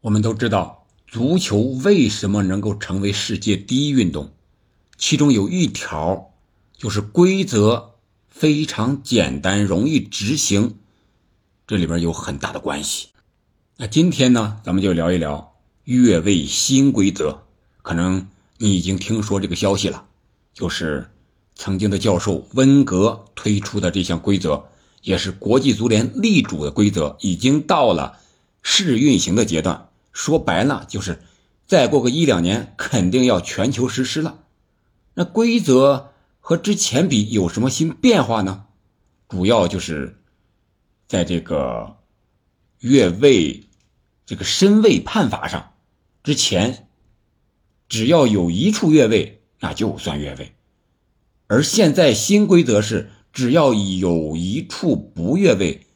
[0.00, 4.30] 我们都知道，足球为什么能够成为世界第一运动？
[4.96, 6.30] 其中有一条
[6.76, 7.94] 就是规则
[8.28, 10.76] 非常简单，容易执行，
[11.66, 13.08] 这里边有很大的关系。
[13.76, 17.42] 那今天呢，咱们就聊一聊越位新规则。
[17.82, 18.28] 可能
[18.58, 20.04] 你已经听说这个消息了，
[20.54, 21.10] 就是
[21.56, 24.66] 曾经的教授温格推出的这项规则，
[25.02, 28.20] 也是国际足联力主的规则，已经到了
[28.62, 29.87] 试运行的阶段。
[30.18, 31.20] 说白了就是，
[31.64, 34.46] 再过个一两年，肯定要全球实施了。
[35.14, 38.66] 那规则和之前比有什么新变化呢？
[39.28, 40.20] 主要就是
[41.06, 41.98] 在这个
[42.80, 43.68] 越位、
[44.26, 45.74] 这个身位判罚上，
[46.24, 46.88] 之前
[47.88, 50.46] 只要有一处越位，那就算越位；
[51.46, 55.86] 而现在新规则是，只要有一处不越位，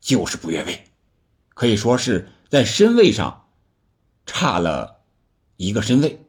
[0.00, 0.84] 就是不越位。
[1.48, 3.42] 可以说是在身位上。
[4.26, 4.98] 差了
[5.56, 6.20] 一个身位，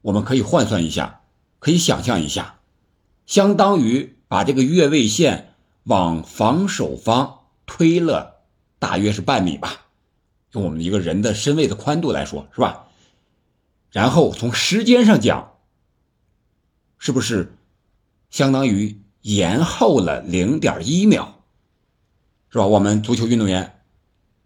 [0.00, 1.20] 我们可以换算一下，
[1.60, 2.58] 可以想象一下，
[3.26, 8.40] 相当于把这个越位线往防守方推了
[8.78, 9.86] 大约是半米吧，
[10.52, 12.86] 用我们一个人的身位的宽度来说，是吧？
[13.90, 15.52] 然后从时间上讲，
[16.98, 17.54] 是不是
[18.30, 21.42] 相当于延后了零点一秒，
[22.50, 22.66] 是吧？
[22.66, 23.77] 我们足球运动员。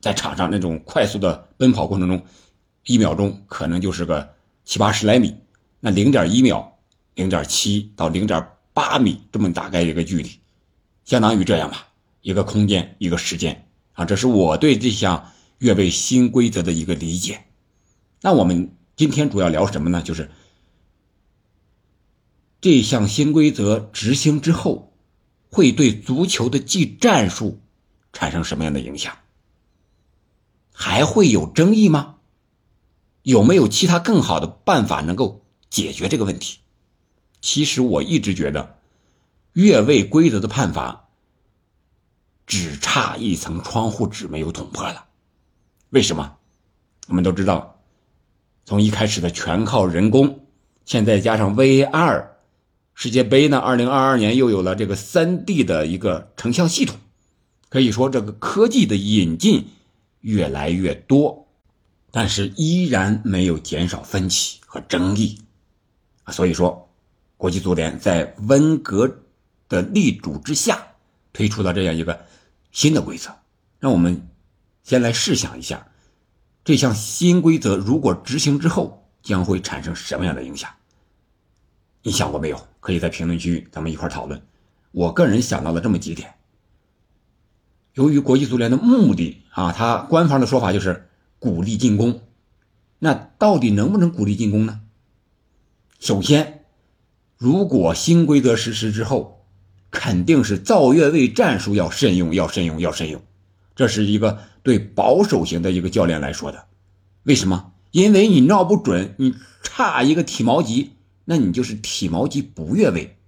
[0.02, 2.26] 在场上那种快速的奔跑过程中，
[2.84, 5.36] 一秒钟可能就是个七八十来米，
[5.78, 6.76] 那零点一秒，
[7.14, 10.40] 零点七到零点八米这么大概一个距离，
[11.04, 11.86] 相当于这样吧，
[12.20, 17.44] 一个空间一个时间啊，这是我对这项越位新规则的一个理解。
[18.22, 20.02] 那我们今天主要聊什么呢？
[20.02, 20.28] 就是
[22.60, 24.92] 这项新规则执行之后，
[25.48, 27.60] 会对足球的技战术
[28.12, 29.16] 产生什么样的影响？
[30.84, 32.16] 还会有争议吗？
[33.22, 36.58] 有没有其他更好的办法能够解决这个问题？
[37.40, 38.78] 其实我一直觉得，
[39.52, 41.06] 越位规则的判罚
[42.48, 45.04] 只差一层窗户纸没有捅破了。
[45.90, 46.34] 为什么？
[47.06, 47.78] 我们都知道，
[48.64, 50.46] 从一开始的全靠人工，
[50.84, 52.26] 现在加上 VR，
[52.92, 56.96] 世界杯呢，二零二二年又有了这个三 D 的一个成像系统，
[57.68, 59.68] 可以说这个科技的引进。
[60.22, 61.46] 越来越多，
[62.10, 65.40] 但是依然没有减少分歧和争议
[66.24, 66.32] 啊！
[66.32, 66.88] 所以说，
[67.36, 69.18] 国际足联在温格
[69.68, 70.84] 的力主之下，
[71.32, 72.24] 推出了这样一个
[72.72, 73.30] 新的规则。
[73.78, 74.28] 让我们
[74.82, 75.86] 先来试想一下，
[76.64, 80.70] 这项新规则如果执行之后，将会产生什么样的影响？
[82.02, 82.68] 你想过没有？
[82.80, 84.40] 可以在评论区咱们一块讨论。
[84.90, 86.34] 我个人想到了这么几点。
[87.94, 91.08] 由于国际足联的目的啊，他官方的说法就是
[91.38, 92.20] 鼓励进攻。
[92.98, 94.80] 那到底能不能鼓励进攻呢？
[95.98, 96.64] 首先，
[97.36, 99.44] 如果新规则实施之后，
[99.90, 103.22] 肯定是造越位战术要慎用，要慎用，要慎用。
[103.74, 106.64] 这是一个对保守型的一个教练来说的。
[107.24, 107.72] 为什么？
[107.90, 110.92] 因为你闹不准，你差一个体毛级，
[111.26, 113.18] 那你就是体毛级不越位，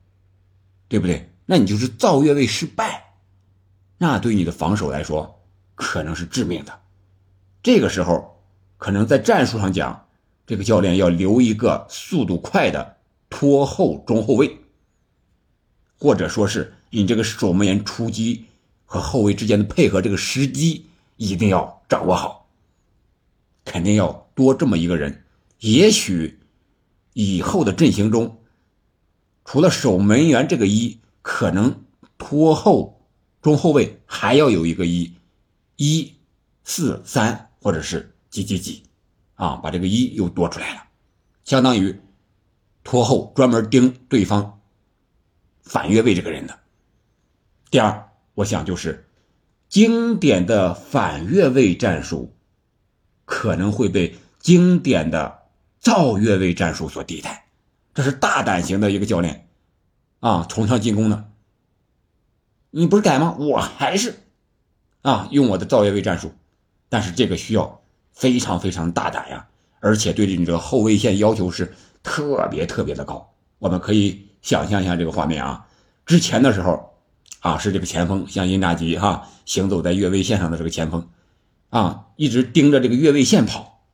[0.89, 1.31] 对不对？
[1.45, 3.04] 那你就是造越位失败。
[4.07, 5.41] 那对你的防守来说
[5.75, 6.81] 可能是致命的。
[7.63, 8.39] 这个时候，
[8.77, 10.09] 可能在战术上讲，
[10.47, 12.97] 这个教练要留一个速度快的
[13.31, 14.59] 拖后中后卫，
[15.99, 18.45] 或者说是你这个守门员出击
[18.85, 20.85] 和后卫之间的配合，这个时机
[21.17, 22.47] 一定要掌握好。
[23.65, 25.25] 肯定要多这么一个人。
[25.61, 26.41] 也许
[27.15, 28.37] 以后的阵型中，
[29.47, 31.83] 除了守门员这个一，可能
[32.19, 32.94] 拖后。
[33.45, 35.13] 中后卫还要有一个一，
[35.77, 36.15] 一
[36.65, 38.85] 四三或者是几几几，
[39.35, 40.85] 啊，把这个一又多出来了，
[41.45, 42.01] 相当于
[42.83, 44.63] 拖后专门盯对方
[45.61, 46.59] 反越位这个人的。
[47.71, 49.11] 第二，我想就是
[49.69, 52.35] 经典的反越位战术
[53.27, 55.43] 可能会被经典的
[55.81, 57.49] 造越位战术所替代，
[57.93, 59.47] 这是大胆型的一个教练
[60.21, 61.31] 啊，崇尚进攻的。
[62.77, 63.37] 你不是改吗？
[63.39, 64.17] 我还是，
[65.03, 66.33] 啊，用我的造越位战术，
[66.89, 67.81] 但是这个需要
[68.13, 69.47] 非常非常大胆呀，
[69.79, 71.73] 而且对你这个后卫线要求是
[72.03, 73.33] 特别特别的高。
[73.61, 75.69] 我们可以想象一下这个画面啊，
[76.05, 76.97] 之前的时候，
[77.39, 81.09] 啊是这个前锋像因扎吉哈行走在越位线上的这个前锋，
[81.71, 83.85] 啊一直盯着这个越位线跑，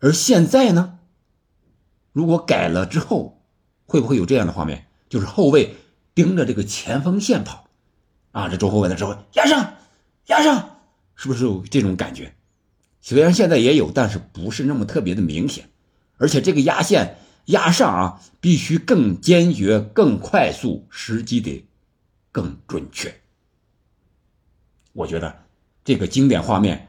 [0.00, 0.98] 而现在呢，
[2.12, 3.44] 如果改了之后，
[3.86, 4.86] 会不会有这样的画面？
[5.08, 5.76] 就是后卫
[6.16, 7.63] 盯着这个前锋线跑。
[8.34, 9.74] 啊，这中后卫的时候压上，
[10.26, 10.80] 压上，
[11.14, 12.34] 是不是有这种感觉？
[13.00, 15.70] 虽然现在也有，但是不是那么特别的明显。
[16.16, 21.64] 而且这个压线压上啊，必须更坚决、更快速，时机得
[22.32, 23.20] 更准确。
[24.92, 25.44] 我觉得
[25.84, 26.88] 这个经典画面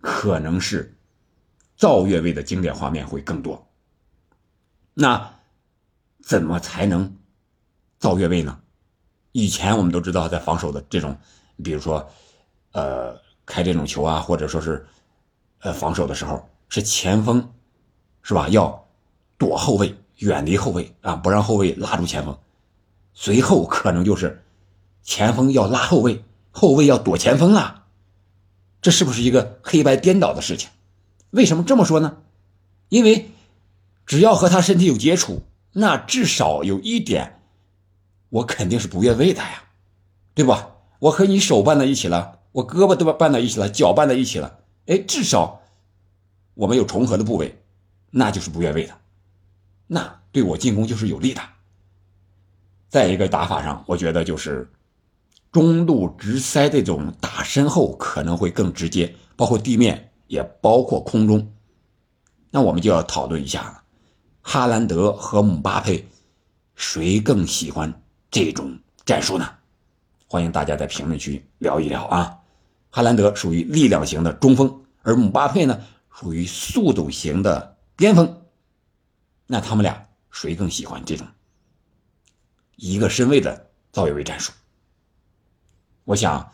[0.00, 0.96] 可能是
[1.76, 3.68] 赵越位的经典画面会更多。
[4.94, 5.34] 那
[6.22, 7.18] 怎么才能
[7.98, 8.60] 造越位呢？
[9.32, 11.16] 以前我们都知道，在防守的这种，
[11.64, 12.06] 比如说，
[12.72, 14.86] 呃，开这种球啊，或者说是，
[15.60, 17.52] 呃，防守的时候，是前锋，
[18.22, 18.48] 是吧？
[18.50, 18.86] 要
[19.38, 22.38] 躲后卫，远离后卫啊，不让后卫拉住前锋。
[23.14, 24.44] 随后可能就是
[25.02, 27.84] 前锋要拉后卫，后卫要躲前锋了。
[28.82, 30.68] 这是不是一个黑白颠倒的事情？
[31.30, 32.18] 为什么这么说呢？
[32.90, 33.30] 因为
[34.04, 35.42] 只要和他身体有接触，
[35.72, 37.38] 那至少有一点。
[38.32, 39.64] 我肯定是不越位的呀，
[40.32, 40.70] 对吧？
[41.00, 45.60] 我和你手拌在一起了，我胳膊都绊在一起了，脚绊在一起了，哎，至少
[46.54, 47.62] 我们有重合的部位，
[48.10, 48.94] 那就是不越位的，
[49.86, 51.42] 那对我进攻就是有利的。
[52.88, 54.70] 再一个打法上，我觉得就是
[55.50, 61.52] 中路直塞这种打身后可能会更直接，包括地面也包括空中。
[62.50, 63.82] 那我们就要讨论一下了，
[64.40, 66.08] 哈兰德和姆巴佩
[66.74, 68.01] 谁更喜欢？
[68.32, 69.46] 这种战术呢，
[70.26, 72.38] 欢迎大家在评论区聊一聊啊。
[72.88, 75.78] 哈兰德属于力量型的中锋，而姆巴佩呢
[76.10, 78.42] 属于速度型的边锋。
[79.46, 81.26] 那他们俩谁更喜欢这种
[82.76, 84.50] 一个身位的造越位战术？
[86.04, 86.50] 我想，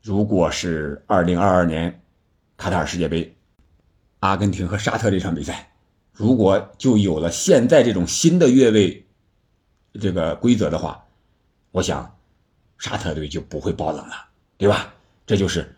[0.00, 2.02] 如果是二零二二年
[2.56, 3.36] 卡塔尔世界杯，
[4.20, 5.70] 阿根廷和沙特这场比赛，
[6.12, 9.03] 如果就有了现在这种新的越位。
[10.00, 11.04] 这个规则的话，
[11.70, 12.16] 我想
[12.78, 14.14] 沙特队就不会爆冷了，
[14.56, 14.92] 对吧？
[15.26, 15.74] 这就是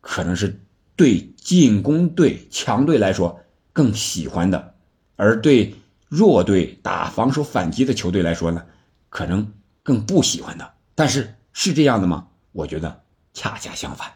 [0.00, 0.58] 可能是
[0.94, 3.40] 对进攻队强队来说
[3.72, 4.74] 更喜欢的，
[5.16, 5.74] 而对
[6.08, 8.64] 弱队打防守反击的球队来说呢，
[9.08, 9.52] 可能
[9.82, 10.74] 更不喜欢的。
[10.94, 12.28] 但是是这样的吗？
[12.52, 13.02] 我觉得
[13.34, 14.10] 恰恰相反，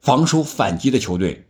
[0.00, 1.48] 防守反击的球队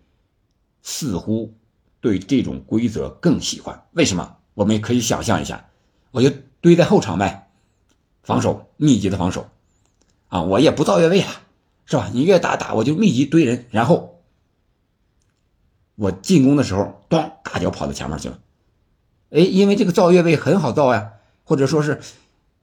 [0.83, 1.53] 似乎
[2.01, 3.85] 对这种规则更喜欢。
[3.93, 4.37] 为什么？
[4.55, 5.69] 我们可以想象一下，
[6.13, 6.31] 我就。
[6.61, 7.51] 堆在后场外，
[8.23, 9.49] 防守密集的防守，
[10.29, 11.29] 啊，我也不造越位了，
[11.85, 12.11] 是吧？
[12.13, 14.23] 你越打打，我就密集堆人，然后
[15.95, 18.41] 我进攻的时候，咣，大脚跑到前面去了。
[19.31, 21.13] 哎，因为这个造越位很好造呀，
[21.45, 22.01] 或者说是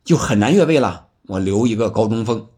[0.04, 1.08] 就很难越位了。
[1.28, 2.50] 我留一个高中锋，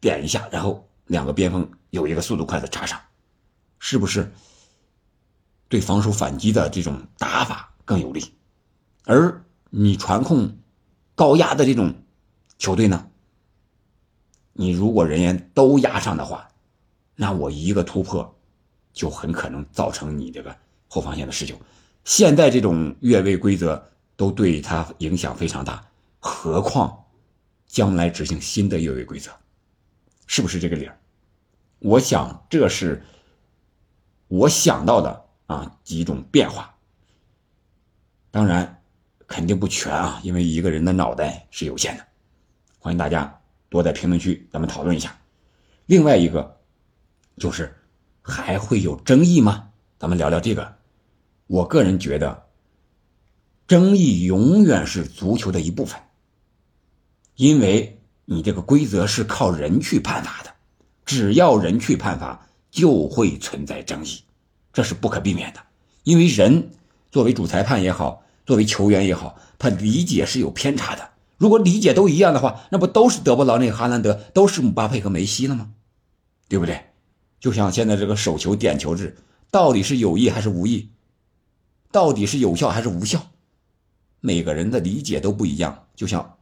[0.00, 3.00] 点一下，然后两个边锋有一个速度快的插上，
[3.80, 4.32] 是不是
[5.68, 8.32] 对防守反击的这种打法更有利？
[9.04, 10.58] 而你传控。
[11.16, 11.94] 高压的这种
[12.58, 13.08] 球队呢，
[14.52, 16.46] 你如果人员都压上的话，
[17.14, 18.38] 那我一个突破
[18.92, 20.54] 就很可能造成你这个
[20.88, 21.58] 后防线的失球。
[22.04, 23.82] 现在这种越位规则
[24.14, 25.82] 都对他影响非常大，
[26.20, 27.06] 何况
[27.66, 29.30] 将来执行新的越位规则，
[30.26, 30.98] 是不是这个理儿？
[31.78, 33.02] 我想这是
[34.28, 36.76] 我想到的啊几种变化，
[38.30, 38.75] 当然。
[39.26, 42.06] 肯定不全啊，因为一个人的脑袋是有限的。
[42.78, 45.18] 欢迎大家多在评论区咱们讨论一下。
[45.86, 46.60] 另外一个
[47.36, 47.76] 就是
[48.22, 49.70] 还会有争议吗？
[49.98, 50.76] 咱们聊聊这个。
[51.48, 52.44] 我个人觉得，
[53.66, 56.00] 争议永远是足球的一部分，
[57.34, 60.54] 因为你这个规则是靠人去判罚的，
[61.04, 64.22] 只要人去判罚，就会存在争议，
[64.72, 65.60] 这是不可避免的。
[66.04, 66.70] 因为人
[67.10, 68.22] 作为主裁判也好。
[68.46, 71.10] 作为球员也好，他理解是有偏差的。
[71.36, 75.72] 如果理解都一样的话，那不都是德布劳内、哈兰德，都是姆巴佩和梅西了吗？
[76.48, 76.80] 对不对？
[77.38, 79.16] 就像现在这个手球点球制，
[79.50, 80.88] 到底是有意还是无意？
[81.92, 83.20] 到底是有效还是无效？
[84.20, 85.86] 每个人的理解都不一样。
[85.94, 86.38] 就像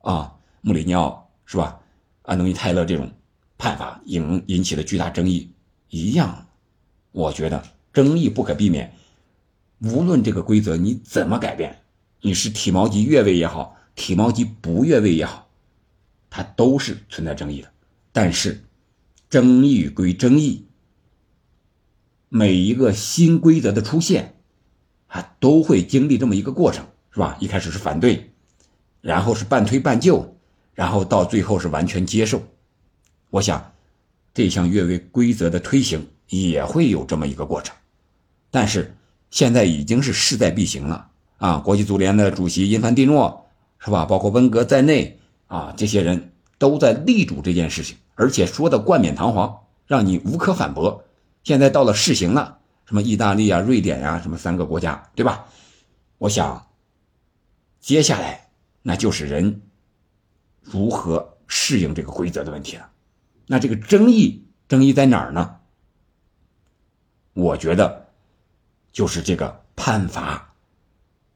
[0.00, 1.80] 啊，穆里尼奥是吧？
[2.22, 3.10] 安东尼泰勒这种
[3.56, 5.50] 判罚引引起了巨大争议
[5.88, 6.46] 一样，
[7.12, 7.62] 我觉得
[7.92, 8.94] 争议不可避免。
[9.84, 11.82] 无论这个规则你怎么改变，
[12.20, 15.48] 你是体毛级越位也好，体毛级不越位也好，
[16.30, 17.72] 它都是存在争议的。
[18.12, 18.62] 但是，
[19.28, 20.66] 争议归争议，
[22.28, 24.36] 每一个新规则的出现，
[25.08, 27.36] 啊都会经历这么一个过程，是吧？
[27.40, 28.30] 一开始是反对，
[29.00, 30.36] 然后是半推半就，
[30.74, 32.40] 然后到最后是完全接受。
[33.30, 33.72] 我想，
[34.32, 37.74] 这项越位规则的推行也会有这么一个过程，
[38.48, 38.94] 但是。
[39.32, 41.08] 现在已经是势在必行了
[41.38, 41.58] 啊！
[41.58, 43.46] 国际足联的主席因凡蒂诺
[43.78, 44.04] 是吧？
[44.04, 51.02] 包括温格在内啊，这些人都在力主这件事情，而且说的冠冕堂皇，让你无可反驳。
[51.42, 55.46] 现在到了试行了，什么意大利啊、瑞典呀，什么三个国家，对吧？
[56.18, 56.68] 我想，
[57.80, 58.50] 接下来
[58.82, 59.62] 那就是人
[60.60, 62.90] 如何适应这个规则的问题了。
[63.46, 65.56] 那这个争议，争议在哪儿呢？
[67.32, 68.01] 我觉得，
[68.92, 70.54] 就是这个判罚，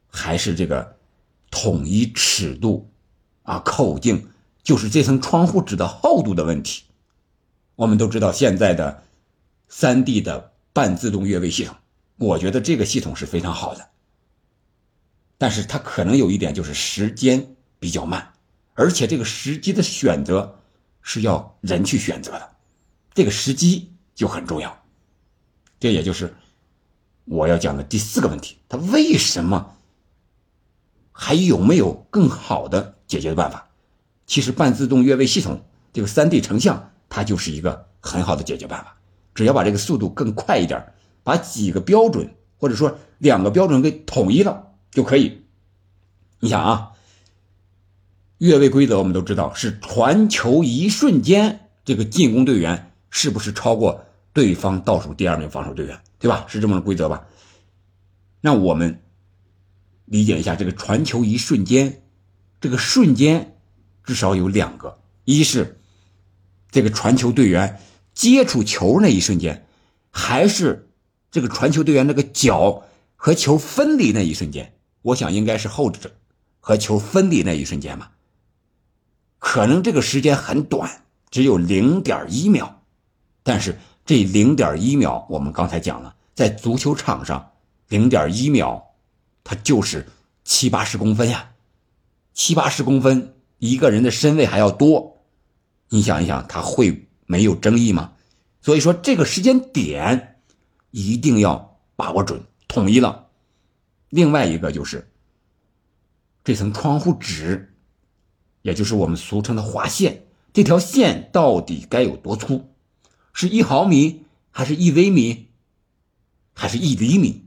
[0.09, 0.97] 还是这个
[1.51, 2.91] 统一尺度
[3.43, 4.29] 啊、口径，
[4.63, 6.85] 就是这层窗户纸的厚度的问题。
[7.75, 9.03] 我们都知道现在的
[9.69, 11.77] 三 D 的半自动越位系统，
[12.17, 13.89] 我觉得这个系统是非常好的，
[15.39, 18.33] 但是它可能有一点就是时间比较慢，
[18.75, 20.59] 而且这个时机的选择
[21.03, 22.51] 是要人去选择的，
[23.15, 24.83] 这个时机就很重要。
[25.79, 26.35] 这也就是
[27.27, 29.75] 我要讲的第四个问题：它为什么
[31.13, 33.69] 还有没有更好的解决的办法？
[34.27, 38.97] 其实半自动越位系统这个三 D 成像，它就是一个很好的解决办法。
[39.35, 40.93] 只要把这个速度更快一点，
[41.23, 45.43] 把几个标准或者说两个标准给统一了就可以。
[46.41, 46.93] 你想啊，
[48.39, 54.06] 越位规则我们都知道是传球一瞬间，这个进攻队员是不是超过？
[54.37, 56.45] 对方倒数第二名防守队员，对吧？
[56.47, 57.27] 是这么个规则吧？
[58.43, 59.01] 那我们
[60.05, 62.03] 理解一下这个传球一瞬间，
[62.61, 63.57] 这个瞬间
[64.05, 65.81] 至少有两个：一是
[66.71, 67.81] 这个传球队员
[68.13, 69.67] 接触球那一瞬间，
[70.11, 70.91] 还是
[71.31, 74.75] 这个传球队员那个脚和球分离那一瞬间？
[75.01, 76.13] 我想应该是后者，
[76.61, 78.13] 和球分离那一瞬间吧。
[79.39, 82.83] 可能这个时间很短，只有零点一秒，
[83.43, 83.79] 但是。
[84.07, 87.51] 这零点一秒，我们刚才讲了，在足球场上，
[87.89, 88.81] 零点一秒，
[89.43, 90.07] 它就是
[90.45, 91.51] 七八十公分呀，
[92.33, 95.25] 七八十公分，一个人的身位还要多，
[95.89, 98.13] 你想一想，他会没有争议吗？
[98.63, 100.37] 所以说，这个时间点
[100.93, 103.27] 一定要把握准，统一了。
[104.11, 105.11] 另外一个就是
[106.45, 107.75] 这层窗户纸，
[108.63, 112.73] 也就是我们俗称的划线，这条线到底该有多粗？
[113.39, 115.49] 是一毫米，还是一微米，
[116.55, 117.45] 还是一厘米？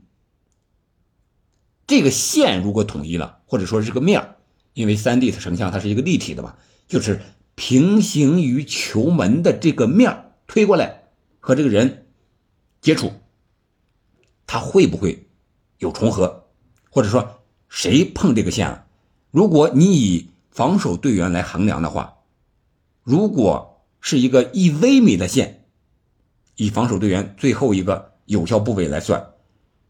[1.88, 4.36] 这个线如果统一了，或者说这个面
[4.72, 6.54] 因为三 D 的成像它是一个立体的嘛，
[6.86, 7.20] 就是
[7.56, 11.08] 平行于球门的这个面推过来
[11.40, 12.06] 和这个人
[12.80, 13.12] 接触，
[14.46, 15.26] 它会不会
[15.78, 16.46] 有重合？
[16.88, 18.86] 或者说谁碰这个线了？
[19.32, 22.18] 如果你以防守队员来衡量的话，
[23.02, 25.56] 如果是一个一微米的线。
[26.60, 29.30] 以防守队员最后一个有效部位来算，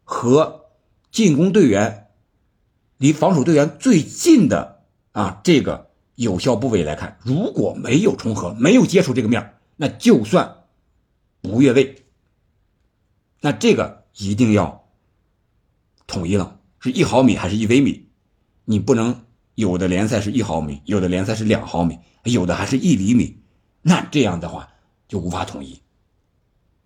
[0.04, 0.66] 和
[1.10, 2.06] 进攻队员
[2.96, 10.58] 离防守队员最近的啊这个有效部位来看，如果没有重合，没有接触这个面那就算
[11.40, 12.04] 不越位。
[13.40, 14.88] 那这个一定要
[16.06, 18.06] 统一了，是一毫米还是一微米？
[18.64, 19.24] 你不能
[19.56, 23.42] 有的联赛是一毫米，有的联赛是两毫米，有的还是一厘米，
[23.82, 24.68] 那这样的话
[25.08, 25.82] 就无法统一。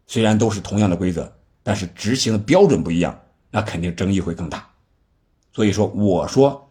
[0.07, 1.33] 虽然都是同样的规则，
[1.63, 4.71] 但是执行的标准不一样，那肯定争议会更大。
[5.53, 6.71] 所以说，我说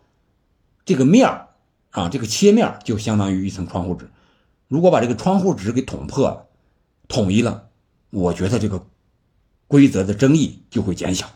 [0.86, 1.48] 这个面儿
[1.92, 4.10] 啊，这个切面就相当于一层窗户纸。
[4.68, 6.48] 如果把这个窗户纸给捅破了、
[7.08, 7.70] 统一了，
[8.10, 8.86] 我觉得这个
[9.68, 11.30] 规则的争议就会减小。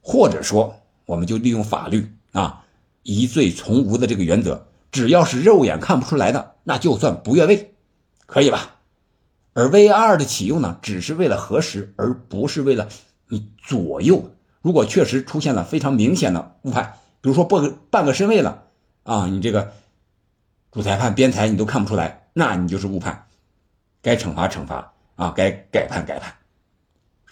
[0.00, 2.64] 或者说，我们就利用法律啊，
[3.02, 7.74] 疑罪从无的这个原则，只要是肉眼看不出来的，那就算不越位，
[8.26, 8.76] 可以吧？
[9.54, 12.88] 而 VR 的启用呢，只是为了核实，而不是为了
[13.28, 14.30] 你左右。
[14.60, 18.64] 如果确实出现了非常明显的误判，比如说半个半个身位了
[19.04, 19.72] 啊，你这个
[20.72, 23.26] 主裁判、边裁你都看不出来，那你就是误判，
[24.02, 26.34] 该惩罚惩罚啊，该改判改判，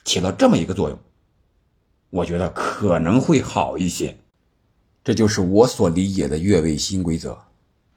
[0.05, 0.99] 起到这么一个作用，
[2.11, 4.17] 我觉得可能会好一些。
[5.03, 7.37] 这就是我所理解的越位新规则，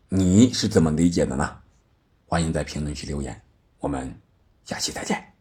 [0.10, 1.58] 你是怎么理解的呢？
[2.26, 3.45] 欢迎在评论区留言。
[3.86, 4.20] 我们
[4.64, 5.35] 下期再见。